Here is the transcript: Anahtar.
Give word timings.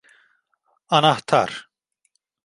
Anahtar. 0.95 1.51